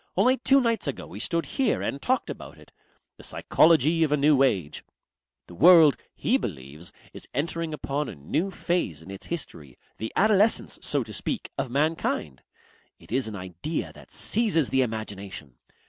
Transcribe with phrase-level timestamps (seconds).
[0.17, 2.71] Only two nights ago we stood here and talked about it.
[3.17, 4.83] The Psychology of a New Age.
[5.45, 10.79] The world, he believes, is entering upon a new phase in its history, the adolescence,
[10.81, 12.41] so to speak, of mankind.
[12.97, 15.59] It is an idea that seizes the imagination.